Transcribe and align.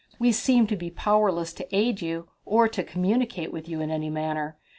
We 0.17 0.31
seemed 0.31 0.67
to 0.69 0.75
be 0.75 0.89
powerless 0.89 1.53
to 1.53 1.75
aid 1.77 2.01
you 2.01 2.27
or 2.43 2.67
to 2.67 2.83
communicate 2.83 3.53
with 3.53 3.69
you 3.69 3.81
in 3.81 3.91
any 3.91 4.09
manner. 4.09 4.57